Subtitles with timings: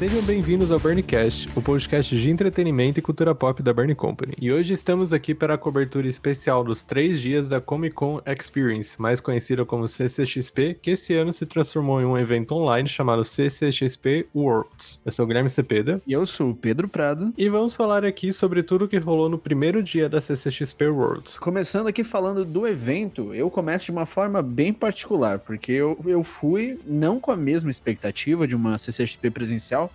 [0.00, 4.32] Sejam bem-vindos ao Burncast, o podcast de entretenimento e cultura pop da Burn Company.
[4.40, 8.98] E hoje estamos aqui para a cobertura especial dos três dias da Comic Con Experience,
[8.98, 14.26] mais conhecida como CCXP, que esse ano se transformou em um evento online chamado CCXP
[14.34, 15.02] Worlds.
[15.04, 16.00] Eu sou o Guilherme Cepeda.
[16.06, 17.34] E eu sou o Pedro Prado.
[17.36, 21.38] E vamos falar aqui sobre tudo que rolou no primeiro dia da CCXP Worlds.
[21.38, 26.22] Começando aqui falando do evento, eu começo de uma forma bem particular, porque eu, eu
[26.22, 29.89] fui não com a mesma expectativa de uma CCXP presencial,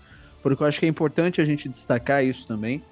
[0.45, 2.83] porque eu acho que é importante a gente destacar isso também.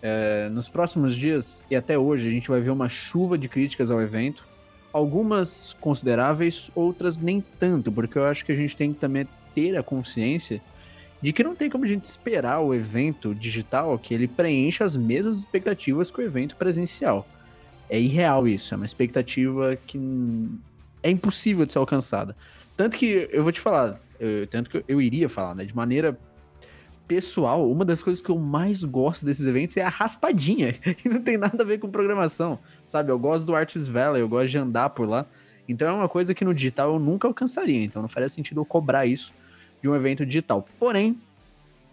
[0.00, 3.90] É, nos próximos dias e até hoje, a gente vai ver uma chuva de críticas
[3.90, 4.48] ao evento,
[4.90, 9.76] algumas consideráveis, outras nem tanto, porque eu acho que a gente tem que também ter
[9.76, 10.62] a consciência
[11.20, 14.96] de que não tem como a gente esperar o evento digital que ele preencha as
[14.96, 17.28] mesmas expectativas que o evento presencial.
[17.86, 20.00] É irreal isso, é uma expectativa que
[21.02, 22.34] é impossível de ser alcançada.
[22.74, 26.18] Tanto que eu vou te falar, eu, tanto que eu iria falar, né, de maneira
[27.06, 31.22] pessoal, uma das coisas que eu mais gosto desses eventos é a raspadinha, e não
[31.22, 33.10] tem nada a ver com programação, sabe?
[33.10, 35.26] Eu gosto do Artist Valley, eu gosto de andar por lá.
[35.68, 38.64] Então é uma coisa que no digital eu nunca alcançaria, então não faria sentido eu
[38.64, 39.32] cobrar isso
[39.82, 40.66] de um evento digital.
[40.78, 41.18] Porém,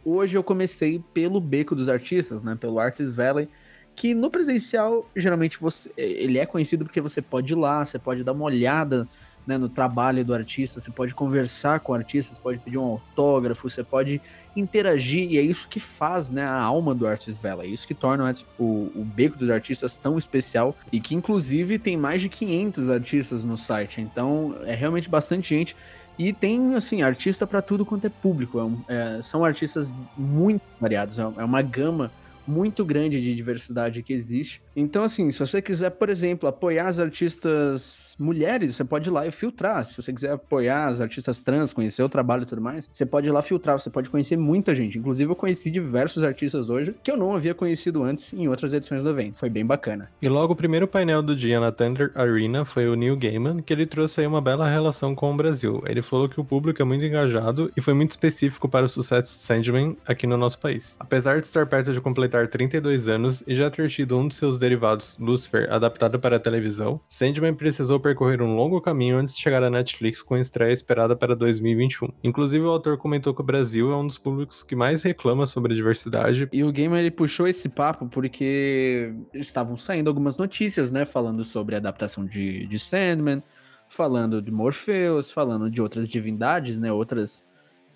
[0.04, 3.48] hoje eu comecei pelo Beco dos Artistas, né, pelo Artist Valley,
[3.95, 8.23] que no presencial, geralmente você, ele é conhecido porque você pode ir lá, você pode
[8.23, 9.08] dar uma olhada
[9.45, 12.84] né, no trabalho do artista, você pode conversar com o artista, você pode pedir um
[12.84, 14.22] autógrafo, você pode
[14.56, 17.94] interagir, e é isso que faz né, a alma do Artist Valley, é isso que
[17.94, 22.89] torna o, o Beco dos Artistas tão especial, e que inclusive tem mais de 500
[22.89, 25.76] artistas no site, então é realmente bastante gente,
[26.20, 30.61] e tem, assim, artista para tudo quanto é público, é um, é, são artistas muito
[30.80, 32.11] variados, é, é uma gama
[32.47, 34.61] muito grande de diversidade que existe.
[34.75, 39.28] Então, assim, se você quiser, por exemplo, apoiar as artistas mulheres, você pode ir lá
[39.28, 39.83] e filtrar.
[39.83, 43.28] Se você quiser apoiar as artistas trans, conhecer o trabalho e tudo mais, você pode
[43.28, 44.98] ir lá filtrar, você pode conhecer muita gente.
[44.98, 49.04] Inclusive, eu conheci diversos artistas hoje que eu não havia conhecido antes em outras edições
[49.04, 49.39] do evento.
[49.39, 50.10] Foi bem bacana.
[50.21, 53.73] E logo o primeiro painel do dia na Thunder Arena foi o Neil Gaiman, que
[53.73, 55.83] ele trouxe aí uma bela relação com o Brasil.
[55.86, 59.33] Ele falou que o público é muito engajado e foi muito específico para o sucesso
[59.33, 60.98] de Sandman aqui no nosso país.
[60.99, 64.58] Apesar de estar perto de completar 32 anos e já ter tido um de seus
[64.58, 69.64] derivados, Lucifer, adaptado para a televisão, Sandman precisou percorrer um longo caminho antes de chegar
[69.64, 72.09] à Netflix com a estreia esperada para 2021.
[72.23, 75.73] Inclusive, o autor comentou que o Brasil é um dos públicos que mais reclama sobre
[75.73, 76.49] a diversidade.
[76.52, 81.75] E o Gamer ele puxou esse papo porque estavam saindo algumas notícias, né, falando sobre
[81.75, 83.43] a adaptação de, de Sandman,
[83.89, 87.43] falando de Morpheus, falando de outras divindades, né, outras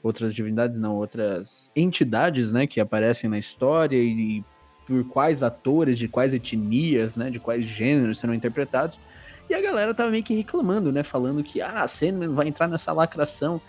[0.06, 4.44] outras divindades, não, outras entidades, né, que aparecem na história e,
[4.86, 9.00] por quais atores, de quais etnias, né, de quais gêneros serão interpretados.
[9.50, 12.92] E a galera tava meio que reclamando, né, falando que ah, Sandman vai entrar nessa
[12.92, 13.60] lacração.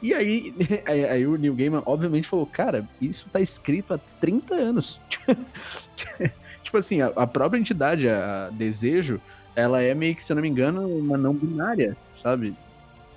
[0.00, 0.54] E aí,
[0.86, 5.00] aí, aí, o Neil Gaiman obviamente falou, cara, isso tá escrito há 30 anos.
[6.62, 9.20] tipo assim, a, a, própria entidade, a, a Desejo,
[9.56, 12.54] ela é meio que, se eu não me engano, uma não binária, sabe?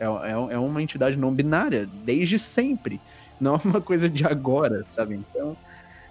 [0.03, 2.99] É, é, é uma entidade não binária, desde sempre.
[3.39, 5.15] Não é uma coisa de agora, sabe?
[5.15, 5.55] Então,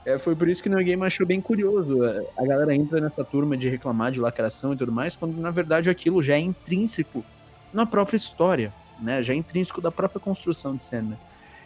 [0.05, 2.05] é, foi por isso que no game achou bem curioso.
[2.05, 5.51] É, a galera entra nessa turma de reclamar de lacração e tudo mais, quando na
[5.51, 7.25] verdade aquilo já é intrínseco
[7.73, 9.23] na própria história, né?
[9.23, 11.19] Já é intrínseco da própria construção de cena.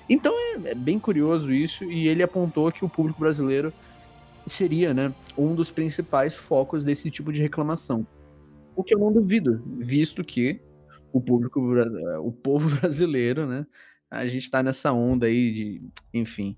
[0.09, 3.73] Então é, é bem curioso isso, e ele apontou que o público brasileiro
[4.47, 8.07] seria, né, um dos principais focos desse tipo de reclamação.
[8.77, 10.61] O que eu não duvido, visto que
[11.17, 11.61] o público,
[12.21, 13.67] o povo brasileiro, né?
[14.11, 15.83] A gente tá nessa onda aí de,
[16.13, 16.57] enfim,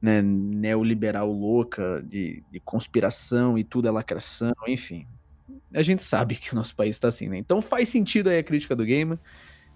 [0.00, 5.06] né, neoliberal louca, de, de conspiração e tudo é lacração, enfim.
[5.74, 7.38] A gente sabe que o nosso país tá assim, né?
[7.38, 9.18] Então faz sentido aí a crítica do game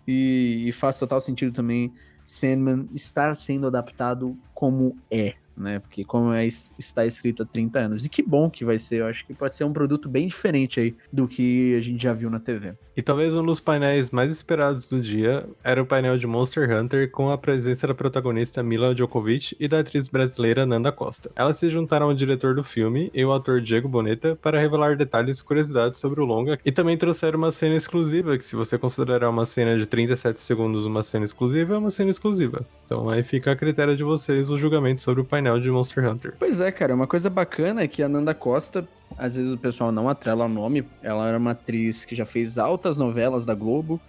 [0.07, 1.93] e, e faz total sentido também
[2.25, 5.79] Sandman estar sendo adaptado como é, né?
[5.79, 8.05] Porque como é, está escrito há 30 anos.
[8.05, 10.81] E que bom que vai ser, eu acho que pode ser um produto bem diferente
[10.81, 12.75] aí do que a gente já viu na TV.
[12.97, 17.11] E talvez um dos painéis mais esperados do dia era o painel de Monster Hunter
[17.11, 21.31] com a presença da protagonista Mila Djokovic e da atriz brasileira Nanda Costa.
[21.37, 25.39] Elas se juntaram ao diretor do filme e o ator Diego Boneta para revelar detalhes
[25.39, 29.31] e curiosidades sobre o longa e também trouxeram uma cena exclusiva, que se você considerar
[29.31, 32.67] uma cena de 37 segundos uma cena exclusiva, é uma cena exclusiva.
[32.85, 36.07] Então aí fica a critério de vocês o julgamento sobre o painel painel de Monster
[36.07, 36.35] Hunter.
[36.39, 39.91] Pois é, cara, uma coisa bacana é que a Nanda Costa, às vezes o pessoal
[39.91, 44.01] não atrela o nome, ela era uma atriz que já fez altas novelas da Globo.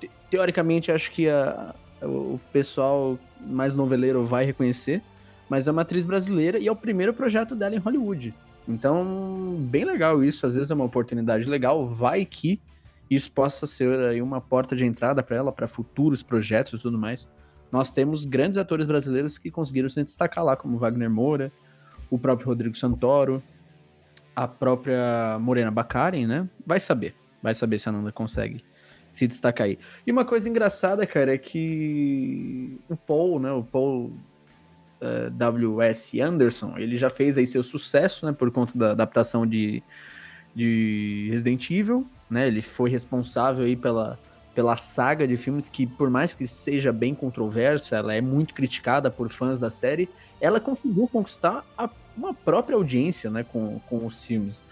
[0.00, 5.02] Te teoricamente, acho que a, o pessoal mais noveleiro vai reconhecer,
[5.48, 8.34] mas é uma atriz brasileira e é o primeiro projeto dela em Hollywood.
[8.66, 12.60] Então, bem legal isso, às vezes é uma oportunidade legal, vai que
[13.10, 16.98] isso possa ser aí uma porta de entrada para ela, para futuros projetos e tudo
[16.98, 17.28] mais.
[17.70, 21.52] Nós temos grandes atores brasileiros que conseguiram se destacar lá, como Wagner Moura,
[22.10, 23.42] o próprio Rodrigo Santoro,
[24.34, 26.48] a própria Morena Baccarin, né?
[26.66, 27.14] Vai saber.
[27.42, 28.64] Vai saber se a Nanda consegue
[29.12, 29.78] se destacar aí.
[30.06, 33.50] E uma coisa engraçada, cara, é que o Paul, né?
[33.52, 34.12] O Paul uh,
[35.00, 36.20] eh, W.S.
[36.20, 38.32] Anderson, ele já fez aí seu sucesso, né?
[38.32, 39.82] Por conta da adaptação de,
[40.54, 42.46] de Resident Evil, né?
[42.46, 44.18] Ele foi responsável aí pela
[44.58, 49.08] pela saga de filmes que, por mais que seja bem controversa, ela é muito criticada
[49.08, 50.08] por fãs da série,
[50.40, 54.64] ela conseguiu conquistar a, uma própria audiência né, com, com os filmes.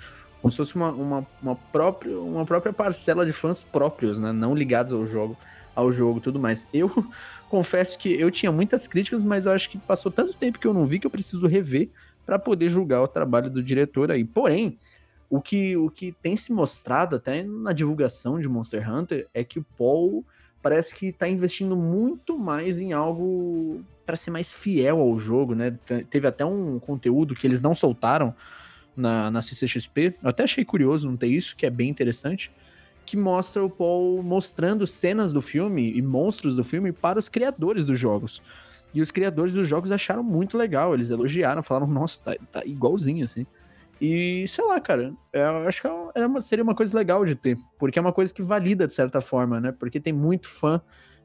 [0.42, 4.56] Como se fosse uma, uma, uma, própria, uma própria parcela de fãs próprios, né, não
[4.56, 5.36] ligados ao jogo
[5.72, 6.66] ao jogo tudo mais.
[6.74, 6.90] Eu
[7.48, 10.74] confesso que eu tinha muitas críticas, mas eu acho que passou tanto tempo que eu
[10.74, 11.90] não vi que eu preciso rever
[12.24, 14.24] para poder julgar o trabalho do diretor aí.
[14.24, 14.76] Porém,
[15.28, 19.58] o que, o que tem se mostrado até na divulgação de Monster Hunter é que
[19.58, 20.24] o Paul
[20.62, 25.76] parece que está investindo muito mais em algo para ser mais fiel ao jogo, né?
[26.10, 28.34] Teve até um conteúdo que eles não soltaram
[28.96, 30.14] na, na CCXP.
[30.22, 32.50] Eu até achei curioso não ter isso, que é bem interessante.
[33.04, 37.84] Que mostra o Paul mostrando cenas do filme e monstros do filme para os criadores
[37.84, 38.42] dos jogos.
[38.94, 40.94] E os criadores dos jogos acharam muito legal.
[40.94, 43.46] Eles elogiaram, falaram, nossa, tá, tá igualzinho assim.
[44.00, 47.56] E sei lá, cara, eu acho que é uma, seria uma coisa legal de ter,
[47.78, 49.72] porque é uma coisa que valida de certa forma, né?
[49.72, 50.80] Porque tem muito fã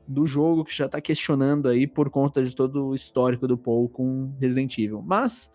[0.07, 3.89] do jogo que já tá questionando aí por conta de todo o histórico do Paul
[3.89, 5.01] com Resident Evil.
[5.01, 5.51] Mas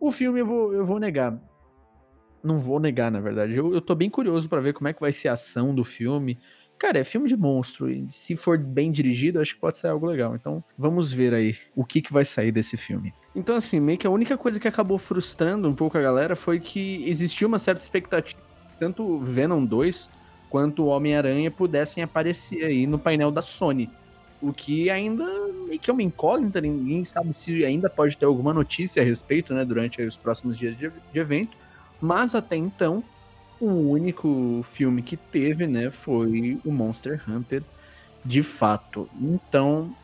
[0.00, 1.38] o filme eu vou, eu vou negar.
[2.42, 3.56] Não vou negar, na verdade.
[3.56, 5.84] Eu, eu tô bem curioso para ver como é que vai ser a ação do
[5.84, 6.38] filme.
[6.78, 7.88] Cara, é filme de monstro.
[7.88, 10.34] E se for bem dirigido, acho que pode ser algo legal.
[10.34, 13.12] Então, vamos ver aí o que, que vai sair desse filme.
[13.34, 16.60] Então, assim, meio que a única coisa que acabou frustrando um pouco a galera foi
[16.60, 18.40] que existia uma certa expectativa,
[18.78, 20.10] tanto Venom 2
[20.50, 23.88] quanto o Homem-Aranha pudessem aparecer aí no painel da Sony.
[24.40, 25.24] O que ainda
[25.66, 29.54] meio que é uma incógnita, ninguém sabe se ainda pode ter alguma notícia a respeito,
[29.54, 31.56] né, durante os próximos dias de, de evento.
[31.98, 33.02] Mas até então,
[33.58, 37.62] o único filme que teve, né, foi o Monster Hunter,
[38.22, 39.08] de fato.
[39.18, 39.94] Então,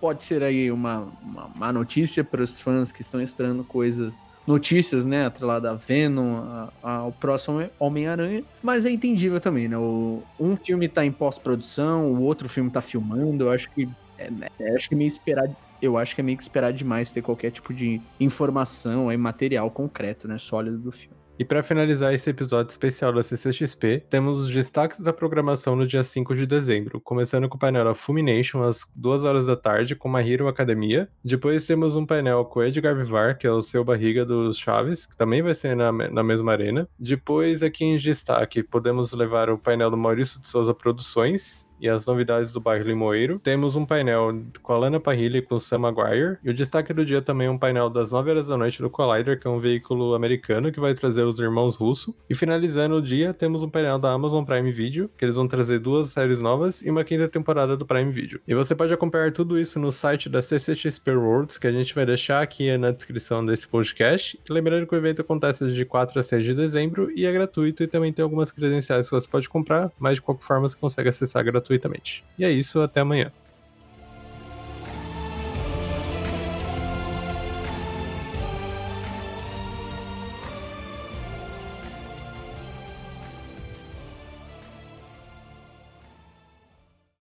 [0.00, 4.14] pode ser aí uma, uma má notícia para os fãs que estão esperando coisas,
[4.46, 10.54] notícias, né, atrelada a Venom, ao próximo Homem-Aranha, mas é entendível também, né, o, um
[10.56, 13.88] filme está em pós-produção, o outro filme está filmando, eu acho que
[14.18, 14.30] é,
[14.60, 15.48] é, acho que é meio esperar,
[15.80, 19.70] eu acho que é meio que esperar demais ter qualquer tipo de informação aí, material
[19.70, 21.23] concreto, né, sólido do filme.
[21.36, 26.04] E para finalizar esse episódio especial da CCXP, temos os destaques da programação no dia
[26.04, 30.14] 5 de dezembro, começando com o painel da Fumination às 2 horas da tarde com
[30.16, 31.08] a Hero Academia.
[31.24, 35.06] Depois temos um painel com o Edgar Vivar, que é o seu barriga dos Chaves,
[35.06, 36.88] que também vai ser na, na mesma arena.
[36.98, 42.06] Depois, aqui em destaque, podemos levar o painel do Maurício de Souza Produções, e as
[42.06, 43.38] novidades do bairro Limoeiro.
[43.38, 46.38] Temos um painel com a Lana Parrilha e com o Sam Maguire.
[46.42, 48.88] E o destaque do dia também é um painel das 9 horas da noite do
[48.88, 52.16] Collider, que é um veículo americano que vai trazer os irmãos Russo.
[52.28, 55.78] E finalizando o dia, temos um painel da Amazon Prime Video, que eles vão trazer
[55.78, 58.40] duas séries novas e uma quinta temporada do Prime Video.
[58.46, 62.06] E você pode acompanhar tudo isso no site da CCXP Worlds, que a gente vai
[62.06, 64.38] deixar aqui na descrição desse podcast.
[64.48, 67.82] E lembrando que o evento acontece de 4 a 6 de dezembro e é gratuito
[67.82, 71.08] e também tem algumas credenciais que você pode comprar, mas de qualquer forma você consegue
[71.08, 72.22] acessar gratuitamente gratuitamente.
[72.38, 73.32] E é isso, até amanhã.